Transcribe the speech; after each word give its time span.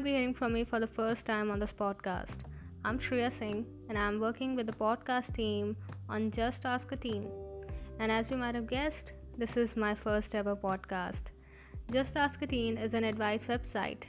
might 0.00 0.04
be 0.04 0.12
hearing 0.12 0.32
from 0.32 0.54
me 0.54 0.64
for 0.64 0.80
the 0.80 0.86
first 0.86 1.26
time 1.26 1.50
on 1.50 1.58
this 1.58 1.74
podcast. 1.78 2.38
I'm 2.86 2.98
Shreya 2.98 3.30
Singh, 3.38 3.66
and 3.90 3.98
I'm 3.98 4.18
working 4.18 4.56
with 4.56 4.64
the 4.64 4.72
podcast 4.72 5.34
team 5.34 5.76
on 6.08 6.30
Just 6.30 6.64
Ask 6.64 6.90
a 6.92 6.96
Teen. 6.96 7.30
And 7.98 8.10
as 8.10 8.30
you 8.30 8.38
might 8.38 8.54
have 8.54 8.66
guessed, 8.66 9.12
this 9.36 9.58
is 9.58 9.76
my 9.76 9.94
first 9.94 10.34
ever 10.34 10.56
podcast. 10.56 11.24
Just 11.92 12.16
Ask 12.16 12.40
a 12.40 12.46
Teen 12.46 12.78
is 12.78 12.94
an 12.94 13.04
advice 13.04 13.44
website, 13.44 14.04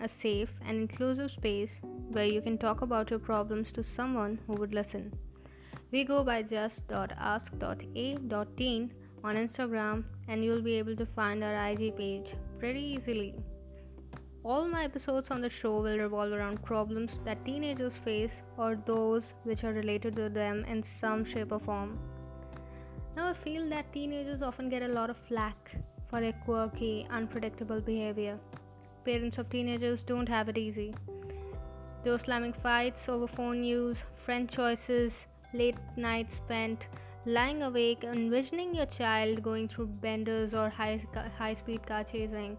a 0.00 0.08
safe 0.08 0.54
and 0.66 0.78
inclusive 0.78 1.30
space 1.30 1.72
where 2.08 2.24
you 2.24 2.40
can 2.40 2.56
talk 2.56 2.80
about 2.80 3.10
your 3.10 3.18
problems 3.18 3.70
to 3.72 3.84
someone 3.84 4.38
who 4.46 4.54
would 4.54 4.72
listen. 4.72 5.12
We 5.92 6.04
go 6.04 6.24
by 6.24 6.40
just.ask.a.teen 6.40 8.94
on 9.22 9.36
Instagram, 9.36 10.04
and 10.26 10.42
you'll 10.42 10.62
be 10.62 10.78
able 10.78 10.96
to 10.96 11.04
find 11.04 11.44
our 11.44 11.68
IG 11.68 11.94
page 11.98 12.32
pretty 12.58 12.80
easily. 12.80 13.34
All 14.46 14.66
my 14.68 14.84
episodes 14.84 15.30
on 15.30 15.40
the 15.40 15.48
show 15.48 15.80
will 15.80 15.96
revolve 15.96 16.32
around 16.32 16.62
problems 16.62 17.18
that 17.24 17.42
teenagers 17.46 17.96
face 17.96 18.42
or 18.58 18.76
those 18.76 19.24
which 19.44 19.64
are 19.64 19.72
related 19.72 20.16
to 20.16 20.28
them 20.28 20.66
in 20.66 20.82
some 20.82 21.24
shape 21.24 21.50
or 21.50 21.58
form. 21.58 21.98
Now, 23.16 23.30
I 23.30 23.32
feel 23.32 23.66
that 23.70 23.90
teenagers 23.94 24.42
often 24.42 24.68
get 24.68 24.82
a 24.82 24.88
lot 24.88 25.08
of 25.08 25.16
flack 25.16 25.76
for 26.10 26.20
their 26.20 26.34
quirky, 26.44 27.06
unpredictable 27.10 27.80
behavior. 27.80 28.38
Parents 29.06 29.38
of 29.38 29.48
teenagers 29.48 30.02
don't 30.02 30.28
have 30.28 30.50
it 30.50 30.58
easy. 30.58 30.94
Those 32.04 32.20
slamming 32.20 32.52
fights 32.52 33.08
over 33.08 33.26
phone 33.26 33.64
use, 33.64 33.96
friend 34.14 34.46
choices, 34.46 35.26
late 35.54 35.78
nights 35.96 36.36
spent 36.36 36.84
lying 37.24 37.62
awake, 37.62 38.04
envisioning 38.04 38.74
your 38.74 38.86
child 38.86 39.42
going 39.42 39.68
through 39.68 39.86
benders 39.86 40.52
or 40.52 40.68
high, 40.68 41.02
high 41.38 41.54
speed 41.54 41.86
car 41.86 42.04
chasing 42.04 42.58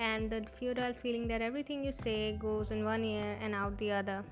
and 0.00 0.30
the 0.30 0.42
futile 0.58 0.94
feeling 1.02 1.28
that 1.28 1.42
everything 1.42 1.84
you 1.84 1.92
say 2.02 2.36
goes 2.40 2.70
in 2.70 2.84
one 2.84 3.04
ear 3.04 3.36
and 3.42 3.54
out 3.54 3.76
the 3.78 3.92
other. 3.92 4.24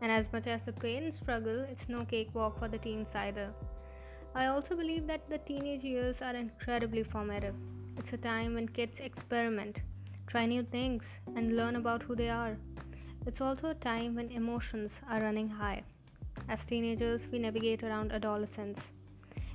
And 0.00 0.12
as 0.12 0.26
much 0.32 0.46
as 0.46 0.64
the 0.64 0.72
parents 0.72 1.18
struggle, 1.18 1.66
it's 1.70 1.88
no 1.88 2.04
cakewalk 2.04 2.58
for 2.58 2.68
the 2.68 2.78
teens 2.78 3.08
either. 3.14 3.50
I 4.34 4.46
also 4.46 4.76
believe 4.76 5.08
that 5.08 5.28
the 5.28 5.38
teenage 5.38 5.82
years 5.82 6.16
are 6.22 6.36
incredibly 6.36 7.02
formative. 7.02 7.54
It's 7.96 8.12
a 8.12 8.16
time 8.16 8.54
when 8.54 8.68
kids 8.68 9.00
experiment, 9.00 9.80
try 10.28 10.46
new 10.46 10.62
things, 10.62 11.02
and 11.34 11.56
learn 11.56 11.74
about 11.74 12.02
who 12.04 12.14
they 12.14 12.28
are. 12.28 12.56
It's 13.26 13.40
also 13.40 13.70
a 13.70 13.74
time 13.74 14.14
when 14.14 14.30
emotions 14.30 14.92
are 15.10 15.20
running 15.20 15.48
high. 15.48 15.82
As 16.48 16.64
teenagers, 16.64 17.26
we 17.32 17.40
navigate 17.40 17.82
around 17.82 18.12
adolescence. 18.12 18.80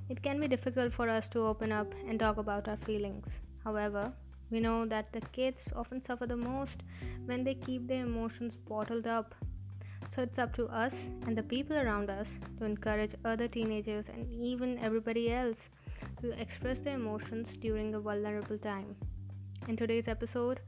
It 0.09 0.21
can 0.21 0.41
be 0.41 0.49
difficult 0.49 0.91
for 0.91 1.07
us 1.07 1.29
to 1.29 1.47
open 1.47 1.71
up 1.71 1.87
and 2.09 2.19
talk 2.19 2.35
about 2.35 2.67
our 2.67 2.75
feelings. 2.75 3.27
However, 3.63 4.11
we 4.53 4.59
know 4.59 4.85
that 4.85 5.11
the 5.11 5.21
kids 5.37 5.61
often 5.75 6.05
suffer 6.05 6.27
the 6.27 6.37
most 6.37 6.83
when 7.25 7.43
they 7.43 7.55
keep 7.55 7.87
their 7.87 8.05
emotions 8.05 8.53
bottled 8.69 9.07
up. 9.07 9.33
So 10.15 10.21
it's 10.21 10.37
up 10.37 10.55
to 10.57 10.67
us 10.67 10.93
and 11.25 11.35
the 11.35 11.41
people 11.41 11.75
around 11.75 12.11
us 12.11 12.27
to 12.59 12.65
encourage 12.65 13.15
other 13.25 13.47
teenagers 13.47 14.05
and 14.13 14.31
even 14.31 14.77
everybody 14.77 15.33
else 15.33 15.57
to 16.21 16.39
express 16.39 16.77
their 16.83 16.95
emotions 16.95 17.57
during 17.59 17.95
a 17.95 17.99
vulnerable 17.99 18.59
time. 18.59 18.95
In 19.67 19.75
today's 19.75 20.07
episode, 20.07 20.59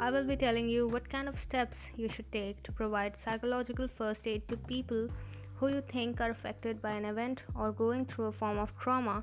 I 0.00 0.10
will 0.10 0.24
be 0.24 0.36
telling 0.36 0.68
you 0.68 0.86
what 0.86 1.08
kind 1.08 1.26
of 1.28 1.38
steps 1.38 1.78
you 1.96 2.10
should 2.10 2.30
take 2.32 2.62
to 2.64 2.72
provide 2.72 3.16
psychological 3.16 3.88
first 3.88 4.26
aid 4.26 4.46
to 4.48 4.56
people 4.56 5.08
who 5.54 5.68
you 5.68 5.82
think 5.92 6.20
are 6.20 6.30
affected 6.30 6.82
by 6.82 6.90
an 6.90 7.06
event 7.06 7.42
or 7.54 7.72
going 7.72 8.04
through 8.04 8.26
a 8.26 8.32
form 8.32 8.58
of 8.58 8.76
trauma 8.78 9.22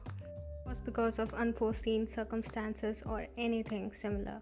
was 0.68 0.78
because 0.84 1.18
of 1.18 1.34
unforeseen 1.34 2.06
circumstances 2.06 2.98
or 3.06 3.26
anything 3.38 3.90
similar. 4.02 4.42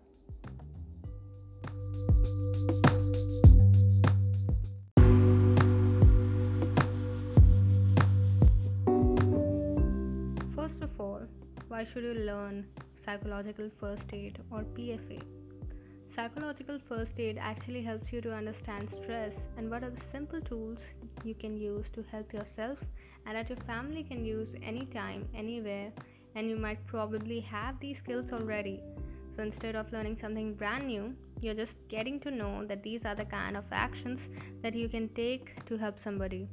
First 10.56 10.82
of 10.82 11.00
all, 11.00 11.22
why 11.68 11.84
should 11.84 12.04
you 12.04 12.16
learn 12.16 12.66
psychological 13.06 13.70
first 13.80 14.12
aid 14.12 14.40
or 14.50 14.64
PFA? 14.64 15.22
Psychological 16.16 16.80
first 16.88 17.20
aid 17.20 17.38
actually 17.38 17.84
helps 17.84 18.12
you 18.12 18.22
to 18.22 18.34
understand 18.34 18.90
stress 18.90 19.34
and 19.58 19.70
what 19.70 19.84
are 19.84 19.90
the 19.92 20.02
simple 20.12 20.42
tools 20.42 20.80
you 21.24 21.36
can 21.36 21.58
use 21.58 21.86
to 21.94 22.04
help 22.10 22.34
yourself 22.34 22.80
and 23.26 23.36
that 23.36 23.50
your 23.50 23.60
family 23.68 24.02
can 24.04 24.24
use 24.24 24.54
anytime, 24.64 25.28
anywhere, 25.36 25.92
and 26.36 26.50
you 26.50 26.58
might 26.58 26.86
probably 26.86 27.40
have 27.40 27.80
these 27.80 27.98
skills 27.98 28.32
already. 28.32 28.82
So 29.36 29.44
instead 29.44 29.76
of 29.76 29.92
learning 29.92 30.18
something 30.22 30.54
brand 30.54 30.88
new, 30.88 31.14
you're 31.42 31.54
just 31.54 31.78
getting 31.90 32.20
to 32.22 32.32
know 32.32 32.66
that 32.66 32.84
these 32.84 33.06
are 33.06 33.16
the 33.16 33.26
kind 33.26 33.58
of 33.58 33.66
actions 33.72 34.30
that 34.62 34.76
you 34.76 34.88
can 34.88 35.10
take 35.10 35.66
to 35.66 35.78
help 35.78 36.00
somebody. 36.00 36.48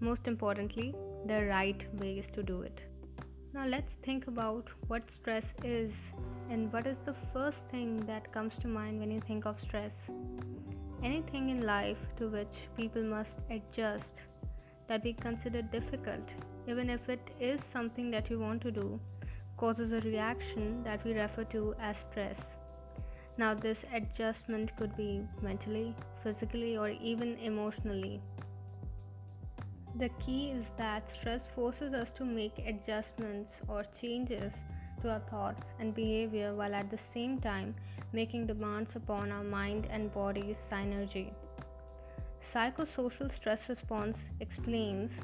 Most 0.00 0.26
importantly, 0.26 0.94
the 1.26 1.46
right 1.46 1.82
ways 2.00 2.26
to 2.34 2.42
do 2.42 2.62
it. 2.62 2.80
Now, 3.52 3.66
let's 3.66 3.92
think 4.02 4.26
about 4.26 4.68
what 4.86 5.10
stress 5.10 5.44
is 5.64 5.90
and 6.50 6.70
what 6.72 6.86
is 6.86 6.98
the 7.06 7.14
first 7.32 7.58
thing 7.70 8.04
that 8.06 8.30
comes 8.32 8.54
to 8.58 8.68
mind 8.68 9.00
when 9.00 9.10
you 9.10 9.20
think 9.20 9.46
of 9.46 9.58
stress. 9.60 9.92
Anything 11.02 11.48
in 11.50 11.64
life 11.64 11.98
to 12.18 12.28
which 12.28 12.68
people 12.76 13.02
must 13.02 13.38
adjust 13.50 14.12
that 14.88 15.02
we 15.04 15.14
consider 15.14 15.62
difficult, 15.62 16.28
even 16.66 16.90
if 16.90 17.08
it 17.08 17.30
is 17.40 17.60
something 17.64 18.10
that 18.10 18.30
you 18.30 18.38
want 18.38 18.62
to 18.62 18.70
do, 18.70 19.00
causes 19.56 19.92
a 19.92 20.00
reaction 20.00 20.82
that 20.84 21.04
we 21.04 21.14
refer 21.14 21.44
to 21.44 21.74
as 21.80 21.96
stress. 22.10 22.38
Now, 23.38 23.54
this 23.54 23.84
adjustment 23.92 24.74
could 24.76 24.96
be 24.96 25.22
mentally, 25.42 25.94
physically, 26.22 26.76
or 26.76 26.90
even 26.90 27.36
emotionally. 27.38 28.20
The 29.98 30.08
key 30.24 30.50
is 30.50 30.64
that 30.76 31.10
stress 31.10 31.48
forces 31.54 31.94
us 31.94 32.12
to 32.12 32.24
make 32.24 32.58
adjustments 32.66 33.54
or 33.68 33.84
changes 33.98 34.52
to 35.00 35.10
our 35.10 35.20
thoughts 35.20 35.72
and 35.78 35.94
behavior 35.94 36.54
while 36.54 36.74
at 36.74 36.90
the 36.90 36.98
same 36.98 37.38
time 37.38 37.74
making 38.12 38.46
demands 38.46 38.96
upon 38.96 39.32
our 39.32 39.44
mind 39.44 39.86
and 39.90 40.12
body's 40.12 40.58
synergy. 40.58 41.32
Psychosocial 42.52 43.32
stress 43.32 43.68
response 43.68 44.28
explains 44.40 45.20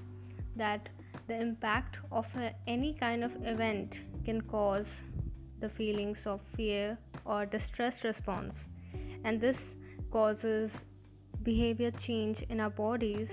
that 0.56 0.88
the 1.32 1.40
impact 1.40 1.96
of 2.10 2.26
any 2.66 2.92
kind 2.92 3.24
of 3.24 3.32
event 3.52 4.00
can 4.24 4.40
cause 4.54 4.90
the 5.60 5.68
feelings 5.68 6.26
of 6.26 6.42
fear 6.56 6.98
or 7.24 7.46
the 7.46 7.58
stress 7.58 8.04
response, 8.04 8.64
and 9.24 9.40
this 9.40 9.74
causes 10.10 10.72
behavior 11.42 11.90
change 11.92 12.42
in 12.50 12.60
our 12.60 12.74
bodies, 12.82 13.32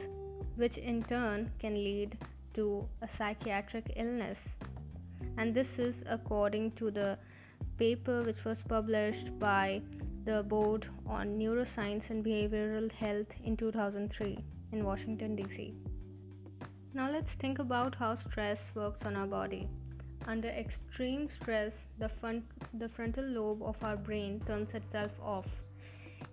which 0.56 0.78
in 0.78 1.04
turn 1.04 1.52
can 1.60 1.74
lead 1.74 2.18
to 2.54 2.88
a 3.02 3.10
psychiatric 3.18 3.92
illness. 3.98 4.40
And 5.38 5.54
this 5.54 5.78
is 5.78 6.04
according 6.18 6.72
to 6.80 6.92
the 6.92 7.18
paper 7.78 8.24
which 8.24 8.46
was 8.46 8.62
published 8.62 9.38
by 9.40 9.82
the 10.24 10.44
Board 10.44 10.88
on 11.06 11.38
Neuroscience 11.38 12.10
and 12.10 12.24
Behavioral 12.24 12.92
Health 12.92 13.32
in 13.44 13.58
2003 13.58 14.38
in 14.72 14.86
Washington, 14.86 15.36
D.C. 15.36 15.74
Now, 16.92 17.12
let's 17.12 17.32
think 17.34 17.60
about 17.60 17.94
how 17.94 18.16
stress 18.16 18.58
works 18.74 19.06
on 19.06 19.16
our 19.16 19.28
body. 19.28 19.68
Under 20.26 20.50
extreme 20.50 21.30
stress, 21.30 21.72
the, 22.00 22.10
front, 22.10 22.44
the 22.80 22.90
frontal 22.90 23.24
lobe 23.24 23.62
of 23.62 23.76
our 23.84 23.96
brain 23.96 24.42
turns 24.48 24.74
itself 24.74 25.12
off, 25.22 25.46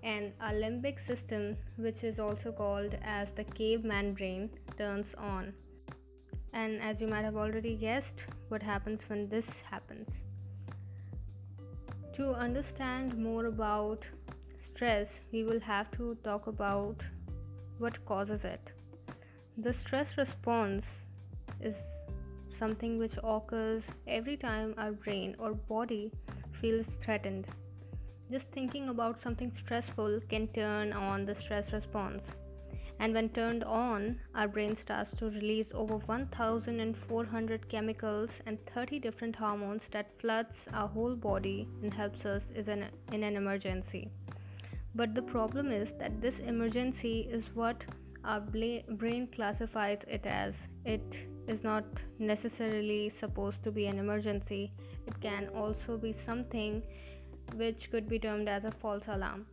and 0.03 0.33
our 0.41 0.53
limbic 0.53 0.99
system, 0.99 1.59
which 1.77 2.03
is 2.05 2.19
also 2.19 2.53
called 2.53 2.97
as 3.03 3.29
the 3.37 3.45
caveman 3.45 4.15
brain, 4.15 4.49
turns 4.79 5.15
on. 5.19 5.53
And 6.55 6.81
as 6.81 7.03
you 7.03 7.07
might 7.07 7.25
have 7.25 7.37
already 7.37 7.77
guessed, 7.77 8.23
what 8.49 8.63
happens 8.63 9.03
when 9.09 9.29
this 9.29 9.61
happens? 9.71 10.09
To 12.15 12.33
understand 12.33 13.19
more 13.19 13.45
about 13.45 14.07
stress, 14.63 15.21
we 15.33 15.45
will 15.45 15.61
have 15.61 15.91
to 15.99 16.17
talk 16.25 16.47
about 16.47 17.03
what 17.79 18.03
causes 18.07 18.43
it. 18.43 18.73
The 19.59 19.73
stress 19.73 20.17
response 20.19 20.85
is 21.61 21.77
something 22.59 22.99
which 22.99 23.19
occurs 23.25 23.85
every 24.07 24.37
time 24.37 24.75
our 24.79 24.93
brain 24.93 25.37
or 25.39 25.55
body 25.55 26.13
feels 26.53 26.87
threatened. 27.03 27.47
Just 28.31 28.47
thinking 28.49 28.89
about 28.89 29.21
something 29.21 29.53
stressful 29.53 30.21
can 30.29 30.49
turn 30.49 30.93
on 30.93 31.25
the 31.25 31.35
stress 31.35 31.73
response 31.73 32.23
and 32.99 33.13
when 33.13 33.29
turned 33.29 33.63
on, 33.65 34.19
our 34.35 34.49
brain 34.49 34.77
starts 34.77 35.13
to 35.17 35.27
release 35.27 35.69
over 35.75 35.99
1400 35.99 37.69
chemicals 37.69 38.31
and 38.47 38.59
30 38.75 39.01
different 39.01 39.37
hormones 39.37 39.89
that 39.91 40.19
floods 40.19 40.67
our 40.73 40.89
whole 40.89 41.15
body 41.15 41.69
and 41.83 41.93
helps 41.93 42.25
us 42.25 42.43
in 42.55 42.89
an 43.13 43.37
emergency. 43.37 44.11
But 44.95 45.15
the 45.15 45.23
problem 45.23 45.73
is 45.73 45.93
that 45.99 46.23
this 46.23 46.39
emergency 46.39 47.29
is 47.31 47.45
what 47.55 47.85
our 48.27 48.41
brain 48.41 49.29
classifies 49.35 50.01
it 50.09 50.27
as. 50.27 50.55
It 50.85 51.17
is 51.47 51.63
not 51.63 51.85
necessarily 52.19 53.09
supposed 53.09 53.63
to 53.65 53.71
be 53.71 53.87
an 53.87 53.99
emergency. 53.99 54.73
It 55.07 55.21
can 55.21 55.49
also 55.55 55.97
be 55.97 56.15
something 56.25 56.83
which 57.55 57.91
could 57.91 58.09
be 58.09 58.19
termed 58.19 58.49
as 58.49 58.65
a 58.65 58.73
false 58.73 59.05
alarm. 59.07 59.47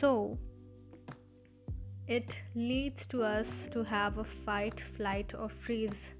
So, 0.00 0.36
it 2.08 2.36
leads 2.54 3.06
to 3.06 3.22
us 3.22 3.48
to 3.72 3.84
have 3.84 4.18
a 4.18 4.24
fight, 4.24 4.80
flight, 4.96 5.32
or 5.38 5.48
freeze 5.48 6.10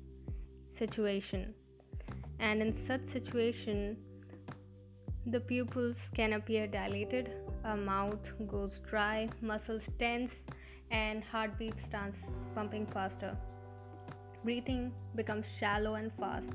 situation. 0.79 1.55
And 2.39 2.63
in 2.63 2.73
such 2.73 3.05
situation, 3.05 3.97
the 5.27 5.41
pupils 5.41 6.11
can 6.15 6.35
appear 6.35 6.69
dilated, 6.69 7.33
a 7.65 7.77
mouth 7.77 8.33
goes 8.47 8.79
dry, 8.89 9.29
muscles 9.41 9.89
tense, 9.99 10.41
and 10.91 11.25
heartbeat 11.25 11.75
starts 11.87 12.19
pumping 12.55 12.87
faster. 12.87 13.37
Breathing 14.45 14.93
becomes 15.15 15.47
shallow 15.59 15.95
and 15.95 16.13
fast. 16.19 16.53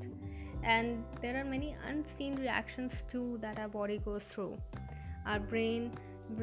And 0.64 1.04
there 1.22 1.38
are 1.38 1.44
many 1.44 1.76
unseen 1.88 2.36
reactions 2.36 3.04
too 3.12 3.40
that 3.42 3.60
our 3.60 3.68
body 3.68 4.00
goes 4.04 4.22
through. 4.32 4.58
Our 5.26 5.40
brain 5.40 5.92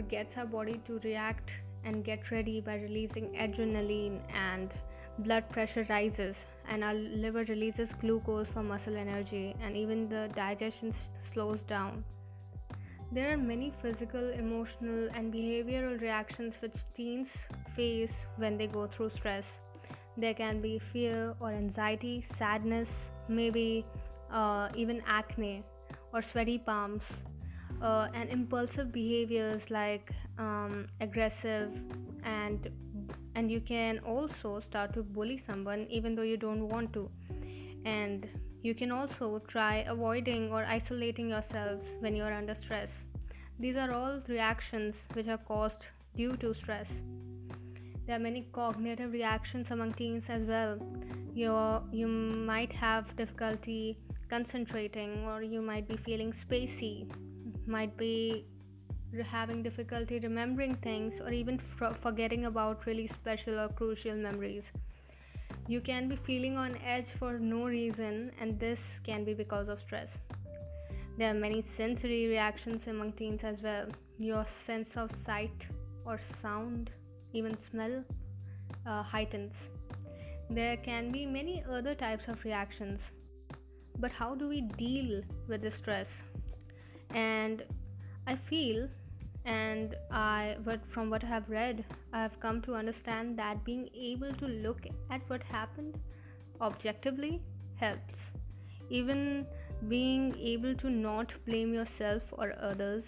gets 0.08 0.37
our 0.37 0.46
body 0.46 0.81
to 0.87 1.00
react 1.05 1.50
and 1.85 2.05
get 2.05 2.31
ready 2.31 2.61
by 2.61 2.76
releasing 2.76 3.29
adrenaline 3.35 4.20
and 4.34 4.70
blood 5.20 5.49
pressure 5.50 5.87
rises 5.88 6.37
and 6.69 6.84
our 6.84 6.94
liver 6.94 7.44
releases 7.44 7.88
glucose 8.00 8.46
for 8.49 8.62
muscle 8.62 8.96
energy 8.96 9.55
and 9.62 9.76
even 9.76 10.08
the 10.08 10.29
digestion 10.34 10.93
slows 11.32 11.62
down 11.62 12.05
there 13.10 13.32
are 13.32 13.37
many 13.37 13.72
physical 13.82 14.31
emotional 14.31 15.08
and 15.14 15.32
behavioral 15.32 16.00
reactions 16.00 16.55
which 16.60 16.76
teens 16.96 17.28
face 17.75 18.12
when 18.37 18.58
they 18.58 18.66
go 18.66 18.87
through 18.87 19.10
stress. 19.10 19.44
There 20.16 20.34
can 20.34 20.60
be 20.60 20.78
fear 20.78 21.34
or 21.40 21.50
anxiety 21.50 22.26
sadness 22.38 22.88
maybe 23.28 23.87
uh, 24.32 24.69
even 24.75 25.02
acne 25.06 25.62
or 26.12 26.22
sweaty 26.22 26.58
palms 26.58 27.05
uh, 27.82 28.08
and 28.14 28.28
impulsive 28.31 28.93
behaviors 28.93 29.70
like 29.70 30.10
um, 30.38 30.88
aggressive 31.00 31.70
and 32.25 32.70
and 33.34 33.50
you 33.50 33.60
can 33.60 34.00
also 34.00 34.60
start 34.60 34.93
to 34.94 35.02
bully 35.02 35.43
someone 35.46 35.87
even 35.88 36.14
though 36.14 36.22
you 36.22 36.37
don't 36.37 36.69
want 36.69 36.93
to. 36.93 37.08
And 37.84 38.26
you 38.62 38.75
can 38.75 38.90
also 38.90 39.40
try 39.49 39.76
avoiding 39.88 40.52
or 40.52 40.64
isolating 40.64 41.28
yourselves 41.28 41.87
when 42.00 42.16
you 42.16 42.22
are 42.22 42.32
under 42.32 42.55
stress. 42.55 42.90
These 43.58 43.76
are 43.76 43.93
all 43.93 44.20
reactions 44.28 44.94
which 45.12 45.28
are 45.28 45.38
caused 45.38 45.87
due 46.16 46.37
to 46.37 46.55
stress. 46.55 46.87
There 48.06 48.16
are 48.16 48.19
many 48.19 48.46
cognitive 48.52 49.12
reactions 49.12 49.66
among 49.70 49.94
teens 49.94 50.25
as 50.28 50.43
well. 50.46 50.78
You 51.34 51.52
you 51.93 52.06
might 52.06 52.72
have 52.72 53.16
difficulty 53.16 53.99
concentrating 54.31 55.25
or 55.25 55.43
you 55.43 55.60
might 55.62 55.88
be 55.88 55.96
feeling 55.96 56.32
spacey 56.44 57.06
might 57.66 57.96
be 57.96 58.44
having 59.31 59.62
difficulty 59.62 60.19
remembering 60.19 60.75
things 60.76 61.20
or 61.20 61.31
even 61.31 61.58
forgetting 62.02 62.44
about 62.46 62.87
really 62.87 63.08
special 63.20 63.58
or 63.58 63.69
crucial 63.69 64.14
memories. 64.14 64.64
You 65.69 65.82
can 65.82 66.09
be 66.09 66.17
feeling 66.17 66.56
on 66.56 66.79
edge 66.79 67.09
for 67.19 67.38
no 67.38 67.67
reason, 67.67 68.32
and 68.41 68.59
this 68.59 68.81
can 69.05 69.25
be 69.25 69.35
because 69.35 69.69
of 69.69 69.82
stress. 69.82 70.09
There 71.19 71.31
are 71.31 71.38
many 71.38 71.62
sensory 71.76 72.26
reactions 72.26 72.87
among 72.87 73.12
teens 73.12 73.41
as 73.43 73.61
well. 73.62 73.87
Your 74.19 74.47
sense 74.67 74.97
of 74.97 75.11
sight 75.26 75.67
or 76.06 76.19
sound, 76.41 76.91
even 77.35 77.55
smell, 77.70 78.03
uh, 78.87 79.03
heightens. 79.03 79.53
There 80.49 80.79
can 80.79 81.12
be 81.12 81.26
many 81.26 81.62
other 81.70 81.94
types 81.94 82.29
of 82.29 82.43
reactions. 82.44 83.00
But 83.99 84.11
how 84.11 84.35
do 84.35 84.49
we 84.49 84.62
deal 84.62 85.20
with 85.49 85.61
the 85.61 85.70
stress? 85.70 86.09
And 87.11 87.62
I 88.26 88.37
feel 88.37 88.88
and 89.48 89.94
I 90.10 90.56
but 90.64 90.80
from 90.94 91.10
what 91.10 91.24
I 91.24 91.28
have 91.28 91.48
read, 91.48 91.84
I 92.12 92.22
have 92.22 92.38
come 92.40 92.60
to 92.62 92.74
understand 92.74 93.38
that 93.38 93.64
being 93.64 93.88
able 93.94 94.34
to 94.34 94.46
look 94.46 94.86
at 95.10 95.22
what 95.28 95.42
happened 95.42 95.98
objectively 96.60 97.40
helps. 97.76 98.14
Even 98.90 99.46
being 99.88 100.34
able 100.38 100.74
to 100.74 100.90
not 100.90 101.32
blame 101.46 101.72
yourself 101.72 102.22
or 102.32 102.52
others 102.60 103.04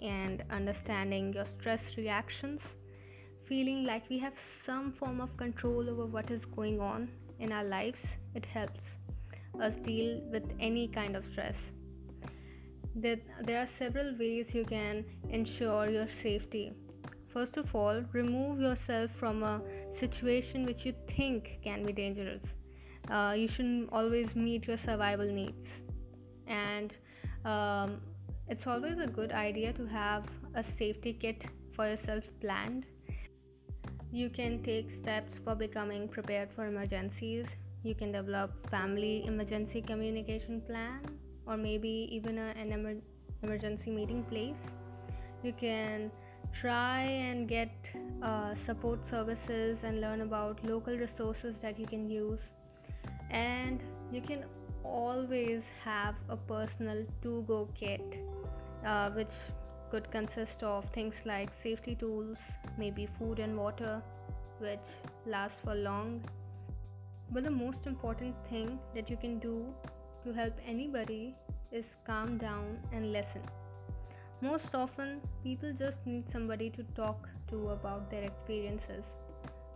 and 0.00 0.44
understanding 0.50 1.32
your 1.32 1.46
stress 1.46 1.96
reactions, 1.96 2.60
feeling 3.48 3.84
like 3.84 4.08
we 4.08 4.18
have 4.18 4.34
some 4.64 4.92
form 4.92 5.20
of 5.20 5.36
control 5.36 5.90
over 5.90 6.06
what 6.06 6.30
is 6.30 6.44
going 6.44 6.80
on 6.80 7.08
in 7.40 7.50
our 7.50 7.64
lives, 7.64 8.00
it 8.34 8.44
helps 8.44 8.80
us 9.60 9.76
deal 9.78 10.20
with 10.30 10.44
any 10.60 10.86
kind 10.88 11.16
of 11.16 11.24
stress 11.26 11.56
that 12.96 13.20
there 13.44 13.58
are 13.60 13.68
several 13.78 14.14
ways 14.18 14.54
you 14.54 14.64
can 14.64 15.04
ensure 15.30 15.88
your 15.88 16.08
safety. 16.22 16.72
First 17.32 17.56
of 17.56 17.74
all, 17.74 18.02
remove 18.12 18.60
yourself 18.60 19.10
from 19.18 19.42
a 19.42 19.62
situation 19.98 20.66
which 20.66 20.84
you 20.84 20.94
think 21.16 21.58
can 21.64 21.86
be 21.86 21.92
dangerous. 21.92 22.42
Uh, 23.10 23.34
you 23.36 23.48
shouldn't 23.48 23.90
always 23.92 24.34
meet 24.36 24.66
your 24.66 24.76
survival 24.76 25.26
needs, 25.26 25.70
and 26.46 26.92
um, 27.44 28.00
it's 28.48 28.66
always 28.66 28.98
a 28.98 29.06
good 29.06 29.32
idea 29.32 29.72
to 29.72 29.86
have 29.86 30.24
a 30.54 30.64
safety 30.78 31.16
kit 31.18 31.44
for 31.74 31.88
yourself 31.88 32.24
planned. 32.40 32.84
You 34.12 34.28
can 34.28 34.62
take 34.62 34.90
steps 35.00 35.32
for 35.42 35.54
becoming 35.54 36.06
prepared 36.06 36.50
for 36.54 36.66
emergencies. 36.66 37.46
You 37.82 37.94
can 37.94 38.12
develop 38.12 38.70
family 38.70 39.24
emergency 39.26 39.80
communication 39.80 40.60
plan 40.60 41.00
or 41.46 41.56
maybe 41.56 42.08
even 42.10 42.38
a, 42.38 42.52
an 42.56 42.72
emer- 42.72 43.02
emergency 43.42 43.90
meeting 43.90 44.24
place. 44.24 44.62
You 45.42 45.52
can 45.52 46.10
try 46.52 47.02
and 47.02 47.48
get 47.48 47.70
uh, 48.22 48.54
support 48.66 49.04
services 49.06 49.84
and 49.84 50.00
learn 50.00 50.20
about 50.20 50.64
local 50.64 50.96
resources 50.96 51.56
that 51.62 51.78
you 51.78 51.86
can 51.86 52.08
use. 52.08 52.40
And 53.30 53.80
you 54.12 54.20
can 54.20 54.44
always 54.84 55.62
have 55.84 56.14
a 56.28 56.36
personal 56.36 57.04
to 57.22 57.44
go 57.46 57.68
kit 57.74 58.02
uh, 58.84 59.10
which 59.10 59.34
could 59.90 60.10
consist 60.10 60.62
of 60.62 60.88
things 60.90 61.14
like 61.24 61.50
safety 61.62 61.94
tools 61.94 62.38
maybe 62.78 63.06
food 63.18 63.38
and 63.38 63.56
water 63.56 64.02
which 64.58 64.88
last 65.26 65.56
for 65.64 65.74
long. 65.74 66.22
But 67.30 67.44
the 67.44 67.50
most 67.50 67.86
important 67.86 68.34
thing 68.48 68.78
that 68.94 69.08
you 69.10 69.16
can 69.16 69.38
do 69.38 69.74
to 70.24 70.32
help 70.32 70.54
anybody 70.66 71.34
is 71.70 71.86
calm 72.06 72.38
down 72.38 72.78
and 72.92 73.12
listen. 73.12 73.42
Most 74.40 74.74
often, 74.74 75.20
people 75.42 75.72
just 75.72 76.06
need 76.06 76.28
somebody 76.28 76.70
to 76.70 76.82
talk 76.94 77.28
to 77.48 77.70
about 77.70 78.10
their 78.10 78.24
experiences. 78.24 79.04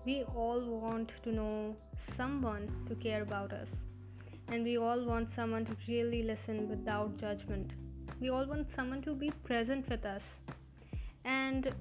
We 0.05 0.25
all 0.35 0.61
want 0.61 1.13
to 1.23 1.33
know 1.33 1.77
someone 2.17 2.69
to 2.89 2.95
care 2.97 3.23
about 3.23 3.53
us, 3.53 3.69
and 4.49 4.65
we 4.65 4.79
all 4.79 5.05
want 5.05 5.33
someone 5.33 5.67
to 5.67 5.77
really 5.89 6.23
listen 6.23 6.69
without 6.69 7.17
judgment. 7.17 7.73
We 8.21 8.31
all 8.31 8.47
want 8.47 8.73
someone 8.73 9.03
to 9.03 9.15
be 9.15 9.31
present 9.45 9.89
with 9.89 10.05
us, 10.05 10.23
and 11.25 11.73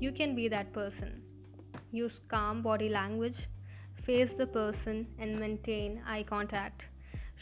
you 0.00 0.12
can 0.12 0.34
be 0.34 0.48
that 0.48 0.72
person. 0.72 1.22
Use 1.90 2.20
calm 2.28 2.62
body 2.62 2.88
language, 2.88 3.48
face 4.02 4.32
the 4.32 4.46
person, 4.46 5.06
and 5.18 5.38
maintain 5.38 6.02
eye 6.06 6.24
contact. 6.24 6.84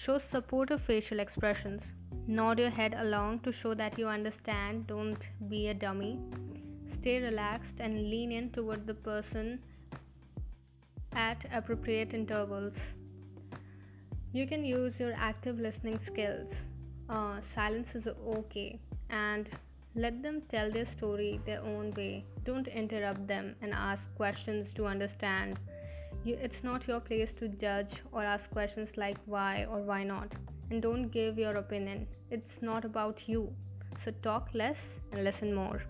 Show 0.02 0.18
supportive 0.18 0.80
facial 0.80 1.20
expressions. 1.20 1.82
Nod 2.26 2.58
your 2.58 2.70
head 2.70 2.94
along 2.98 3.40
to 3.40 3.52
show 3.52 3.74
that 3.74 3.98
you 3.98 4.06
understand. 4.08 4.86
Don't 4.86 5.18
be 5.50 5.68
a 5.68 5.74
dummy. 5.74 6.18
Stay 6.90 7.20
relaxed 7.20 7.80
and 7.80 8.08
lean 8.08 8.32
in 8.32 8.48
toward 8.50 8.86
the 8.86 8.94
person 8.94 9.60
at 11.12 11.44
appropriate 11.52 12.14
intervals. 12.14 12.78
You 14.32 14.46
can 14.46 14.64
use 14.64 14.98
your 14.98 15.12
active 15.12 15.60
listening 15.60 15.98
skills. 15.98 16.50
Uh, 17.10 17.40
silence 17.54 17.94
is 17.94 18.06
okay, 18.06 18.80
and 19.10 19.50
let 19.94 20.22
them 20.22 20.40
tell 20.48 20.70
their 20.70 20.86
story 20.86 21.40
their 21.44 21.60
own 21.60 21.92
way. 21.92 22.24
Don't 22.44 22.68
interrupt 22.68 23.26
them 23.26 23.54
and 23.60 23.74
ask 23.74 24.02
questions 24.16 24.72
to 24.74 24.86
understand 24.86 25.58
you, 26.24 26.36
it's 26.40 26.62
not 26.62 26.86
your 26.86 27.00
place 27.00 27.32
to 27.34 27.48
judge 27.48 27.92
or 28.12 28.22
ask 28.22 28.50
questions 28.50 28.90
like 28.96 29.16
why 29.26 29.66
or 29.70 29.80
why 29.80 30.04
not. 30.04 30.32
And 30.70 30.82
don't 30.82 31.08
give 31.08 31.38
your 31.38 31.56
opinion. 31.56 32.06
It's 32.30 32.60
not 32.60 32.84
about 32.84 33.22
you. 33.26 33.52
So 34.04 34.12
talk 34.22 34.50
less 34.54 34.78
and 35.12 35.24
listen 35.24 35.54
more. 35.54 35.82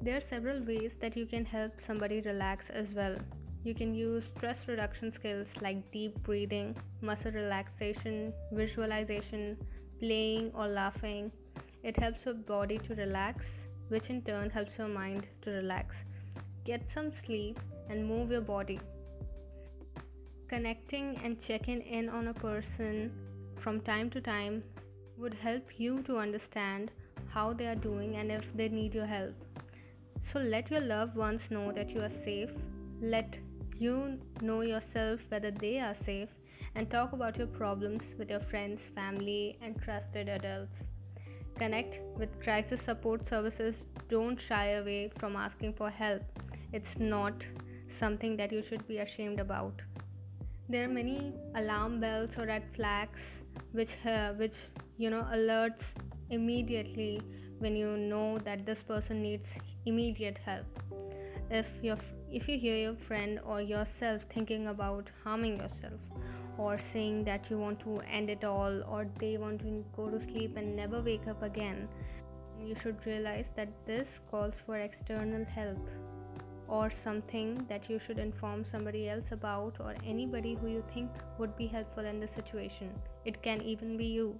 There 0.00 0.16
are 0.16 0.20
several 0.20 0.62
ways 0.64 0.92
that 1.00 1.16
you 1.16 1.26
can 1.26 1.44
help 1.44 1.72
somebody 1.86 2.20
relax 2.22 2.70
as 2.70 2.86
well. 2.94 3.16
You 3.64 3.74
can 3.74 3.94
use 3.94 4.24
stress 4.36 4.58
reduction 4.66 5.12
skills 5.12 5.48
like 5.60 5.90
deep 5.92 6.22
breathing, 6.22 6.76
muscle 7.00 7.32
relaxation, 7.32 8.32
visualization, 8.52 9.56
playing, 10.00 10.52
or 10.54 10.68
laughing. 10.68 11.30
It 11.82 11.98
helps 11.98 12.24
your 12.24 12.34
body 12.34 12.78
to 12.78 12.94
relax, 12.94 13.46
which 13.88 14.10
in 14.10 14.22
turn 14.22 14.50
helps 14.50 14.76
your 14.78 14.88
mind 14.88 15.26
to 15.42 15.50
relax. 15.50 15.96
Get 16.64 16.90
some 16.90 17.12
sleep 17.12 17.58
and 17.88 18.06
move 18.06 18.30
your 18.30 18.40
body 18.40 18.80
connecting 20.48 21.16
and 21.24 21.40
checking 21.40 21.80
in 21.82 22.08
on 22.08 22.28
a 22.28 22.34
person 22.34 23.12
from 23.56 23.80
time 23.80 24.10
to 24.10 24.20
time 24.20 24.62
would 25.16 25.34
help 25.34 25.78
you 25.78 26.02
to 26.02 26.18
understand 26.18 26.90
how 27.28 27.52
they 27.52 27.66
are 27.66 27.74
doing 27.74 28.16
and 28.16 28.30
if 28.30 28.44
they 28.54 28.68
need 28.68 28.94
your 28.94 29.06
help. 29.06 29.34
So 30.32 30.40
let 30.40 30.70
your 30.70 30.80
loved 30.80 31.16
ones 31.16 31.50
know 31.50 31.72
that 31.72 31.90
you 31.90 32.00
are 32.00 32.16
safe. 32.24 32.50
Let 33.00 33.36
you 33.78 34.18
know 34.40 34.60
yourself 34.62 35.20
whether 35.28 35.50
they 35.50 35.78
are 35.80 35.96
safe 36.04 36.28
and 36.74 36.90
talk 36.90 37.12
about 37.12 37.36
your 37.36 37.46
problems 37.46 38.04
with 38.18 38.30
your 38.30 38.40
friends, 38.40 38.80
family, 38.94 39.58
and 39.62 39.80
trusted 39.80 40.28
adults. 40.28 40.82
Connect 41.56 42.00
with 42.18 42.42
crisis 42.42 42.80
support 42.82 43.26
services. 43.26 43.86
Don't 44.08 44.40
shy 44.40 44.70
away 44.72 45.10
from 45.18 45.36
asking 45.36 45.74
for 45.74 45.90
help. 45.90 46.22
It's 46.72 46.98
not 46.98 47.44
something 47.98 48.36
that 48.36 48.50
you 48.50 48.62
should 48.62 48.86
be 48.88 48.98
ashamed 48.98 49.38
about. 49.38 49.80
There 50.66 50.84
are 50.84 50.88
many 50.88 51.34
alarm 51.54 52.00
bells 52.00 52.30
or 52.38 52.46
red 52.46 52.62
flags 52.74 53.20
which 53.72 53.96
uh, 54.06 54.32
which 54.32 54.54
you 54.96 55.10
know 55.10 55.22
alerts 55.32 55.92
immediately 56.30 57.20
when 57.58 57.76
you 57.76 57.96
know 57.96 58.38
that 58.38 58.64
this 58.64 58.82
person 58.82 59.22
needs 59.22 59.52
immediate 59.84 60.38
help. 60.44 60.64
If 61.50 61.68
you 61.82 61.96
if 62.30 62.48
you 62.48 62.58
hear 62.58 62.76
your 62.76 62.96
friend 62.96 63.40
or 63.44 63.60
yourself 63.60 64.24
thinking 64.32 64.68
about 64.68 65.10
harming 65.22 65.58
yourself 65.58 66.00
or 66.56 66.78
saying 66.92 67.24
that 67.24 67.50
you 67.50 67.58
want 67.58 67.80
to 67.80 68.00
end 68.10 68.30
it 68.30 68.42
all 68.44 68.82
or 68.84 69.06
they 69.20 69.36
want 69.36 69.60
to 69.60 69.84
go 69.94 70.08
to 70.08 70.22
sleep 70.30 70.56
and 70.56 70.74
never 70.74 71.02
wake 71.02 71.28
up 71.28 71.42
again, 71.42 71.88
you 72.58 72.74
should 72.82 73.06
realize 73.06 73.46
that 73.54 73.68
this 73.86 74.18
calls 74.30 74.54
for 74.64 74.78
external 74.78 75.44
help 75.44 75.88
or 76.68 76.90
something 76.90 77.64
that 77.68 77.88
you 77.90 77.98
should 78.06 78.18
inform 78.18 78.64
somebody 78.70 79.08
else 79.08 79.32
about 79.32 79.76
or 79.80 79.94
anybody 80.06 80.56
who 80.60 80.68
you 80.68 80.84
think 80.92 81.10
would 81.38 81.56
be 81.56 81.66
helpful 81.66 82.04
in 82.04 82.20
the 82.20 82.28
situation. 82.28 82.90
It 83.24 83.42
can 83.42 83.62
even 83.62 83.96
be 83.96 84.06
you. 84.06 84.38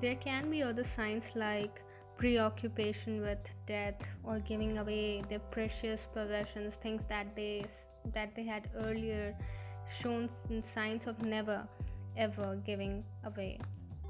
There 0.00 0.16
can 0.16 0.50
be 0.50 0.62
other 0.62 0.84
signs 0.96 1.24
like 1.34 1.82
preoccupation 2.18 3.22
with 3.22 3.38
death 3.66 4.00
or 4.24 4.40
giving 4.40 4.78
away 4.78 5.22
their 5.28 5.38
precious 5.38 6.00
possessions, 6.12 6.74
things 6.82 7.02
that 7.08 7.34
they 7.34 7.64
that 8.14 8.34
they 8.34 8.44
had 8.44 8.68
earlier 8.76 9.34
shown 10.00 10.28
signs 10.74 11.06
of 11.06 11.20
never 11.22 11.66
ever 12.16 12.58
giving 12.66 13.04
away, 13.24 13.58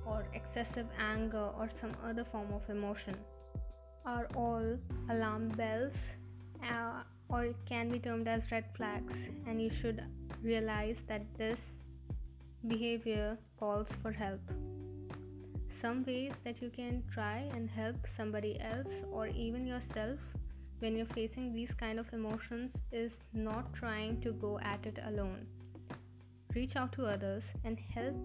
or 0.07 0.25
excessive 0.33 0.87
anger 0.99 1.51
or 1.59 1.69
some 1.81 1.93
other 2.05 2.25
form 2.25 2.53
of 2.53 2.69
emotion, 2.71 3.15
are 4.07 4.27
all 4.35 4.79
alarm 5.11 5.49
bells, 5.51 5.93
uh, 6.63 7.03
or 7.29 7.45
it 7.45 7.57
can 7.69 7.91
be 7.91 7.99
termed 7.99 8.29
as 8.29 8.43
red 8.51 8.65
flags, 8.77 9.15
and 9.47 9.61
you 9.61 9.71
should 9.71 10.03
realize 10.43 10.97
that 11.09 11.23
this 11.37 11.59
behavior 12.67 13.39
calls 13.59 13.87
for 14.03 14.13
help. 14.13 14.41
Some 15.81 16.05
ways 16.05 16.33
that 16.45 16.61
you 16.61 16.71
can 16.71 17.03
try 17.13 17.49
and 17.55 17.69
help 17.71 17.97
somebody 18.17 18.59
else 18.61 18.93
or 19.13 19.29
even 19.29 19.67
yourself 19.67 20.19
when 20.81 20.97
you're 20.97 21.07
facing 21.07 21.53
these 21.53 21.71
kind 21.79 21.99
of 21.99 22.13
emotions 22.13 22.73
is 22.93 23.13
not 23.33 23.73
trying 23.75 24.21
to 24.23 24.33
go 24.33 24.59
at 24.61 24.85
it 24.87 24.99
alone 25.07 25.47
reach 26.55 26.77
out 26.77 26.93
to 26.93 27.07
others 27.07 27.43
and 27.65 27.79
help 27.95 28.17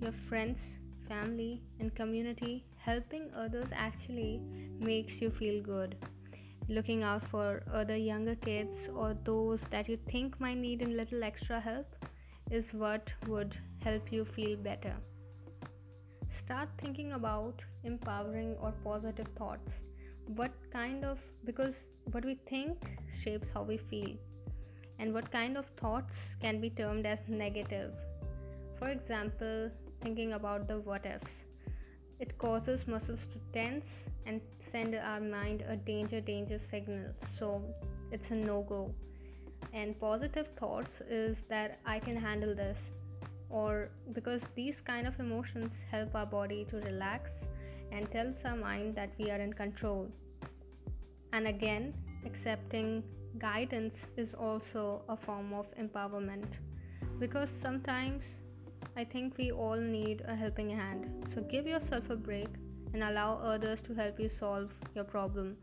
your 0.00 0.12
friends, 0.28 0.60
family, 1.08 1.62
and 1.78 1.94
community. 1.94 2.64
Helping 2.76 3.30
others 3.36 3.66
actually 3.72 4.40
makes 4.78 5.20
you 5.20 5.30
feel 5.30 5.62
good. 5.62 5.96
Looking 6.70 7.02
out 7.02 7.26
for 7.30 7.64
other 7.74 7.96
younger 7.96 8.36
kids 8.36 8.76
or 8.94 9.16
those 9.24 9.58
that 9.72 9.88
you 9.88 9.98
think 10.08 10.38
might 10.40 10.58
need 10.58 10.82
a 10.82 10.86
little 10.86 11.24
extra 11.24 11.58
help 11.58 12.06
is 12.48 12.72
what 12.72 13.10
would 13.26 13.56
help 13.82 14.12
you 14.12 14.24
feel 14.24 14.56
better. 14.56 14.94
Start 16.30 16.68
thinking 16.78 17.10
about 17.14 17.60
empowering 17.82 18.54
or 18.60 18.72
positive 18.84 19.26
thoughts. 19.36 19.80
What 20.36 20.52
kind 20.72 21.04
of, 21.04 21.18
because 21.44 21.74
what 22.12 22.24
we 22.24 22.36
think 22.48 22.78
shapes 23.24 23.48
how 23.52 23.64
we 23.64 23.76
feel 23.76 24.14
and 25.00 25.12
what 25.12 25.32
kind 25.32 25.56
of 25.56 25.66
thoughts 25.76 26.14
can 26.40 26.60
be 26.60 26.70
termed 26.70 27.04
as 27.04 27.18
negative. 27.26 27.90
For 28.78 28.90
example, 28.90 29.72
thinking 30.02 30.34
about 30.34 30.68
the 30.68 30.78
what 30.78 31.04
ifs. 31.04 31.49
It 32.20 32.36
causes 32.38 32.86
muscles 32.86 33.26
to 33.32 33.38
tense 33.52 34.04
and 34.26 34.40
send 34.60 34.94
our 34.94 35.20
mind 35.20 35.64
a 35.66 35.76
danger 35.76 36.20
danger 36.20 36.58
signal. 36.58 37.14
So 37.38 37.62
it's 38.12 38.30
a 38.30 38.34
no 38.34 38.62
go. 38.62 38.94
And 39.72 39.98
positive 39.98 40.48
thoughts 40.58 41.00
is 41.08 41.38
that 41.48 41.78
I 41.86 41.98
can 41.98 42.16
handle 42.16 42.54
this 42.54 42.76
or 43.48 43.88
because 44.12 44.42
these 44.54 44.80
kind 44.80 45.06
of 45.06 45.18
emotions 45.18 45.72
help 45.90 46.14
our 46.14 46.26
body 46.26 46.66
to 46.70 46.76
relax 46.76 47.30
and 47.90 48.10
tells 48.10 48.36
our 48.44 48.56
mind 48.56 48.94
that 48.96 49.10
we 49.18 49.30
are 49.30 49.40
in 49.40 49.52
control. 49.52 50.06
And 51.32 51.48
again, 51.48 51.94
accepting 52.26 53.02
guidance 53.38 53.98
is 54.16 54.34
also 54.34 55.02
a 55.08 55.16
form 55.16 55.52
of 55.54 55.66
empowerment 55.76 56.46
because 57.18 57.48
sometimes 57.62 58.24
I 59.00 59.04
think 59.04 59.38
we 59.38 59.50
all 59.50 59.80
need 59.80 60.22
a 60.28 60.34
helping 60.36 60.68
hand. 60.68 61.06
So 61.34 61.40
give 61.40 61.66
yourself 61.66 62.10
a 62.10 62.16
break 62.16 62.48
and 62.92 63.02
allow 63.02 63.38
others 63.38 63.80
to 63.86 63.94
help 63.94 64.20
you 64.20 64.28
solve 64.28 64.74
your 64.94 65.04
problem. 65.04 65.56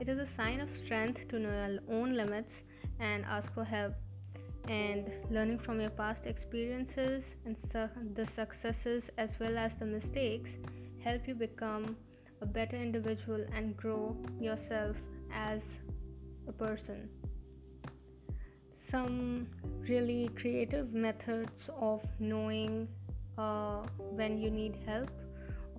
It 0.00 0.08
is 0.08 0.18
a 0.18 0.26
sign 0.26 0.58
of 0.58 0.68
strength 0.76 1.28
to 1.28 1.38
know 1.38 1.52
your 1.62 1.78
own 1.96 2.16
limits 2.16 2.62
and 2.98 3.24
ask 3.24 3.54
for 3.54 3.62
help. 3.62 3.94
And 4.66 5.12
learning 5.30 5.60
from 5.60 5.80
your 5.80 5.90
past 5.90 6.26
experiences 6.26 7.22
and 7.46 7.56
su- 7.72 8.14
the 8.14 8.26
successes 8.34 9.10
as 9.16 9.38
well 9.38 9.58
as 9.58 9.72
the 9.78 9.86
mistakes 9.86 10.50
help 11.04 11.28
you 11.28 11.36
become 11.36 11.96
a 12.40 12.46
better 12.46 12.76
individual 12.76 13.44
and 13.54 13.76
grow 13.76 14.16
yourself 14.40 14.96
as 15.32 15.62
a 16.48 16.52
person. 16.52 17.08
Some 18.92 19.46
really 19.88 20.28
creative 20.36 20.92
methods 20.92 21.70
of 21.80 22.02
knowing 22.20 22.88
uh, 23.38 23.86
when 23.98 24.36
you 24.38 24.50
need 24.50 24.76
help 24.84 25.10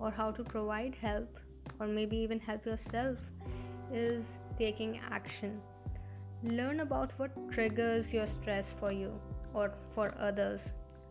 or 0.00 0.10
how 0.10 0.32
to 0.32 0.42
provide 0.42 0.96
help 1.00 1.38
or 1.78 1.86
maybe 1.86 2.16
even 2.16 2.40
help 2.40 2.66
yourself 2.66 3.16
is 3.92 4.24
taking 4.58 4.98
action. 5.12 5.60
Learn 6.42 6.80
about 6.80 7.12
what 7.16 7.30
triggers 7.52 8.12
your 8.12 8.26
stress 8.26 8.64
for 8.80 8.90
you 8.90 9.12
or 9.52 9.72
for 9.94 10.12
others. 10.18 10.62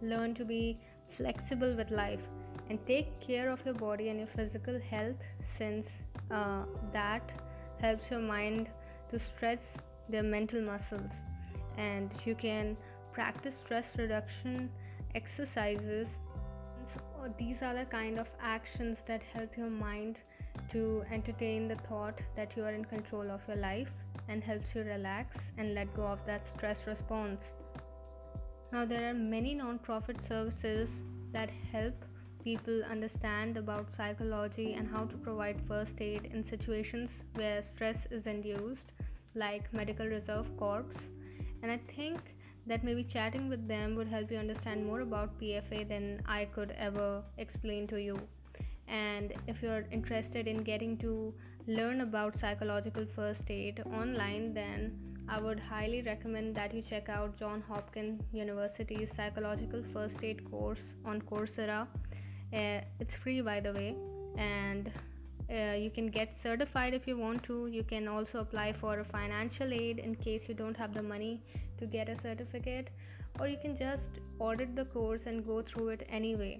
Learn 0.02 0.36
to 0.36 0.44
be 0.44 0.78
flexible 1.16 1.74
with 1.74 1.90
life 1.90 2.28
and 2.70 2.86
take 2.86 3.18
care 3.22 3.50
of 3.50 3.64
your 3.64 3.76
body 3.76 4.10
and 4.10 4.20
your 4.20 4.28
physical 4.36 4.78
health 4.92 5.24
since 5.58 5.88
uh, 6.32 6.64
that 6.92 7.32
helps 7.80 8.12
your 8.12 8.20
mind 8.20 8.68
to 9.10 9.18
stretch 9.18 9.64
their 10.10 10.24
mental 10.24 10.62
muscles 10.62 11.14
and 11.78 12.12
you 12.26 12.36
can 12.36 12.78
practice 13.14 13.56
stress 13.64 13.86
reduction 13.98 14.70
exercises. 15.16 16.08
So 16.94 17.34
these 17.38 17.62
are 17.62 17.74
the 17.74 17.86
kind 17.86 18.20
of 18.20 18.28
actions 18.42 19.00
that 19.08 19.22
help 19.34 19.58
your 19.58 19.70
mind 19.70 20.18
to 20.72 21.04
entertain 21.12 21.68
the 21.68 21.76
thought 21.76 22.20
that 22.36 22.56
you 22.56 22.64
are 22.64 22.74
in 22.74 22.86
control 22.86 23.30
of 23.32 23.42
your 23.48 23.58
life 23.58 23.92
and 24.28 24.44
helps 24.44 24.76
you 24.76 24.82
relax 24.84 25.38
and 25.58 25.74
let 25.74 25.94
go 25.96 26.04
of 26.04 26.26
that 26.26 26.48
stress 26.48 26.86
response. 26.88 27.42
Now 28.72 28.86
there 28.86 29.10
are 29.10 29.14
many 29.14 29.54
non-profit 29.54 30.24
services 30.28 30.90
that 31.32 31.50
help 31.72 31.94
people 32.44 32.84
understand 32.84 33.56
about 33.56 33.88
psychology 33.96 34.74
and 34.74 34.88
how 34.88 35.06
to 35.06 35.16
provide 35.16 35.62
first 35.68 36.02
aid 36.02 36.30
in 36.34 36.44
situations 36.44 37.20
where 37.36 37.64
stress 37.74 38.06
is 38.12 38.26
induced 38.26 38.92
like 39.36 39.72
Medical 39.74 40.06
Reserve 40.08 40.46
Corps, 40.58 40.86
and 41.64 41.72
I 41.72 41.80
think 41.96 42.20
that 42.68 42.84
maybe 42.84 43.04
chatting 43.04 43.50
with 43.50 43.68
them 43.68 43.96
would 43.96 44.08
help 44.08 44.32
you 44.32 44.38
understand 44.38 44.86
more 44.86 45.02
about 45.02 45.40
PFA 45.40 45.88
than 45.88 46.22
I 46.26 46.46
could 46.46 46.72
ever 46.78 47.24
explain 47.38 47.88
to 47.88 48.02
you. 48.02 48.20
And 48.88 49.34
if 49.48 49.64
you're 49.64 49.86
interested 49.92 50.48
in 50.48 50.64
getting 50.64 50.98
to 50.98 51.34
learn 51.68 52.02
about 52.02 52.38
psychological 52.38 53.06
first 53.16 53.50
aid 53.50 53.82
online, 53.94 54.54
then 54.54 55.00
I 55.30 55.40
would 55.40 55.60
highly 55.60 56.02
recommend 56.02 56.56
that 56.56 56.74
you 56.74 56.82
check 56.82 57.08
out 57.08 57.38
John 57.38 57.64
Hopkins 57.68 58.22
University's 58.34 59.10
psychological 59.16 59.82
first 59.94 60.22
aid 60.22 60.50
course 60.52 60.84
on 61.06 61.22
Coursera. 61.22 61.88
Uh, 62.54 62.82
it's 63.00 63.16
free, 63.16 63.42
by 63.42 63.62
the 63.62 63.72
way, 63.72 63.96
and 64.38 64.92
uh, 65.54 65.74
you 65.76 65.90
can 65.90 66.08
get 66.08 66.40
certified 66.40 66.94
if 66.94 67.08
you 67.08 67.18
want 67.18 67.44
to. 67.44 67.68
You 67.68 67.84
can 67.84 68.08
also 68.08 68.40
apply 68.40 68.74
for 68.74 69.00
a 69.00 69.06
financial 69.06 69.74
aid 69.74 70.00
in 70.00 70.16
case 70.16 70.44
you 70.48 70.56
don't 70.56 70.78
have 70.78 70.94
the 70.94 71.04
money 71.04 71.42
to 71.78 71.86
get 71.86 72.10
a 72.10 72.20
certificate, 72.20 72.90
or 73.40 73.48
you 73.48 73.58
can 73.62 73.78
just 73.78 74.10
audit 74.40 74.76
the 74.76 74.86
course 74.86 75.22
and 75.26 75.46
go 75.46 75.62
through 75.62 75.90
it 75.90 76.08
anyway 76.10 76.60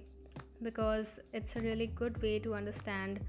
because 0.62 1.06
it's 1.32 1.56
a 1.56 1.60
really 1.60 1.88
good 1.88 2.20
way 2.22 2.38
to 2.38 2.54
understand 2.54 3.20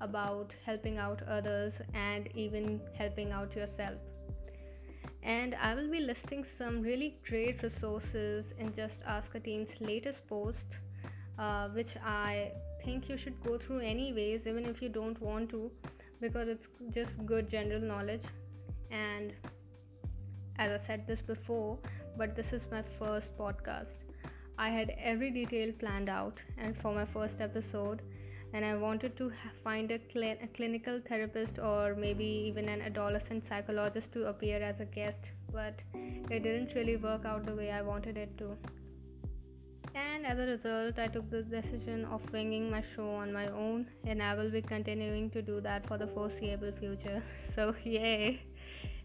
about 0.00 0.52
helping 0.66 0.98
out 0.98 1.22
others 1.28 1.72
and 1.94 2.28
even 2.34 2.80
helping 2.98 3.30
out 3.30 3.54
yourself. 3.54 3.98
And 5.22 5.54
I 5.54 5.74
will 5.74 5.88
be 5.88 6.00
listing 6.00 6.44
some 6.58 6.82
really 6.82 7.18
great 7.28 7.62
resources 7.62 8.46
in 8.58 8.74
Just 8.74 8.98
Ask 9.06 9.34
a 9.36 9.40
Teen's 9.40 9.70
latest 9.80 10.26
post, 10.26 10.66
uh, 11.38 11.68
which 11.68 11.96
I 12.04 12.50
think 12.84 13.08
you 13.08 13.16
should 13.16 13.42
go 13.44 13.58
through 13.58 13.80
anyways, 13.80 14.46
even 14.46 14.66
if 14.66 14.82
you 14.82 14.88
don't 14.88 15.20
want 15.20 15.50
to, 15.50 15.70
because 16.20 16.48
it's 16.48 16.66
just 16.94 17.24
good 17.26 17.48
general 17.48 17.80
knowledge. 17.80 18.24
And 18.90 19.32
as 20.58 20.80
I 20.80 20.86
said 20.86 21.06
this 21.06 21.20
before, 21.20 21.78
but 22.16 22.36
this 22.36 22.52
is 22.52 22.62
my 22.70 22.82
first 22.98 23.36
podcast. 23.38 23.94
I 24.58 24.68
had 24.68 24.94
every 24.98 25.30
detail 25.30 25.72
planned 25.78 26.08
out, 26.08 26.38
and 26.58 26.76
for 26.76 26.94
my 26.94 27.06
first 27.06 27.40
episode, 27.40 28.02
and 28.52 28.64
I 28.64 28.74
wanted 28.76 29.16
to 29.16 29.32
find 29.64 29.90
a, 29.90 29.98
cl- 30.12 30.36
a, 30.42 30.46
clinical 30.54 31.00
therapist 31.08 31.58
or 31.58 31.94
maybe 31.94 32.24
even 32.24 32.68
an 32.68 32.82
adolescent 32.82 33.46
psychologist 33.48 34.12
to 34.12 34.26
appear 34.26 34.62
as 34.62 34.78
a 34.80 34.84
guest, 34.84 35.20
but 35.50 35.80
it 35.94 36.42
didn't 36.42 36.74
really 36.74 36.96
work 36.96 37.24
out 37.24 37.46
the 37.46 37.54
way 37.54 37.70
I 37.70 37.80
wanted 37.80 38.18
it 38.18 38.36
to. 38.38 38.56
And 39.94 40.26
as 40.26 40.38
a 40.38 40.42
result, 40.42 40.98
I 40.98 41.06
took 41.08 41.30
the 41.30 41.42
decision 41.42 42.04
of 42.06 42.20
winging 42.32 42.70
my 42.70 42.82
show 42.94 43.10
on 43.10 43.32
my 43.32 43.46
own, 43.48 43.86
and 44.04 44.22
I 44.22 44.34
will 44.34 44.50
be 44.50 44.62
continuing 44.62 45.30
to 45.30 45.42
do 45.42 45.60
that 45.60 45.86
for 45.86 45.98
the 45.98 46.06
foreseeable 46.08 46.72
future. 46.80 47.22
So, 47.54 47.74
yay! 47.84 48.40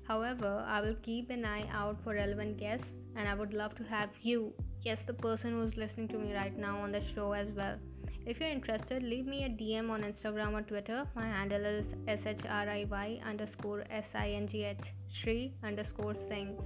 However, 0.08 0.64
I 0.68 0.82
will 0.82 0.96
keep 1.04 1.30
an 1.30 1.46
eye 1.46 1.68
out 1.72 2.02
for 2.04 2.14
relevant 2.14 2.58
guests, 2.58 2.96
and 3.16 3.28
I 3.28 3.34
would 3.34 3.54
love 3.54 3.76
to 3.76 3.84
have 3.84 4.10
you, 4.22 4.54
yes, 4.84 5.00
the 5.06 5.14
person 5.14 5.52
who's 5.52 5.76
listening 5.76 6.08
to 6.10 6.18
me 6.18 6.34
right 6.34 6.58
now, 6.58 6.80
on 6.80 6.92
the 6.94 7.04
show 7.14 7.34
as 7.34 7.48
well. 7.56 7.78
If 8.26 8.40
you're 8.40 8.50
interested, 8.50 9.04
leave 9.04 9.26
me 9.26 9.44
a 9.46 9.50
DM 9.50 9.90
on 9.90 10.04
Instagram 10.04 10.54
or 10.54 10.62
Twitter. 10.62 11.08
My 11.16 11.26
handle 11.28 11.66
is 11.66 11.86
shriy 12.08 13.24
underscore 13.26 13.84
singh 14.12 15.54
underscore 15.64 16.16
singh. 16.16 16.58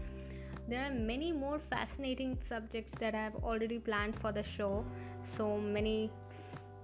There 0.68 0.84
are 0.86 0.92
many 0.94 1.32
more 1.32 1.60
fascinating 1.60 2.38
subjects 2.48 2.98
that 3.00 3.14
I 3.16 3.24
have 3.24 3.36
already 3.44 3.80
planned 3.80 4.20
for 4.20 4.32
the 4.32 4.44
show. 4.44 4.86
So 5.38 5.58
many, 5.58 6.12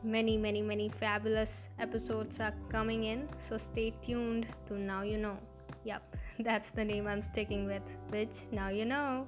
many, 0.03 0.37
many, 0.37 0.61
many 0.61 0.89
fabulous 0.89 1.49
episodes 1.79 2.39
are 2.39 2.53
coming 2.69 3.05
in. 3.05 3.27
So 3.47 3.57
stay 3.57 3.93
tuned 4.05 4.47
to 4.67 4.73
Now 4.79 5.01
You 5.03 5.17
Know. 5.17 5.37
Yep, 5.85 6.17
that's 6.39 6.69
the 6.71 6.83
name 6.83 7.07
I'm 7.07 7.23
sticking 7.23 7.65
with, 7.65 7.83
which 8.09 8.35
now 8.51 8.69
you 8.69 8.85
know. 8.85 9.27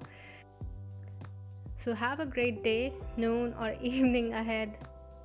So 1.78 1.94
have 1.94 2.20
a 2.20 2.26
great 2.26 2.64
day, 2.64 2.94
noon, 3.18 3.56
or 3.60 3.74
evening 3.82 4.34
ahead, 4.34 4.78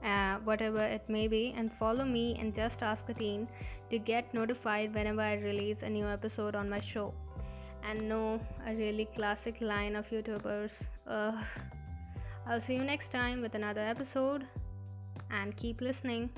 uh, 0.05 0.37
whatever 0.45 0.83
it 0.83 1.09
may 1.09 1.27
be, 1.29 1.55
and 1.57 1.73
follow 1.73 2.05
me 2.05 2.37
and 2.41 2.55
Just 2.55 2.83
Ask 2.83 3.09
a 3.09 3.15
Teen 3.15 3.49
to 3.91 3.99
get 3.99 4.33
notified 4.33 4.95
whenever 4.95 5.21
I 5.21 5.35
release 5.35 5.83
a 5.83 5.89
new 5.91 6.07
episode 6.07 6.55
on 6.55 6.71
my 6.71 6.81
show. 6.81 7.13
And 7.87 8.09
know 8.09 8.41
a 8.67 8.75
really 8.75 9.07
classic 9.15 9.61
line 9.61 9.95
of 9.95 10.09
YouTubers. 10.09 10.73
I'll 11.07 12.61
see 12.61 12.75
you 12.75 12.83
next 12.83 13.11
time 13.11 13.41
with 13.41 13.55
another 13.55 13.83
episode, 13.83 14.47
and 15.31 15.57
keep 15.57 15.81
listening. 15.81 16.31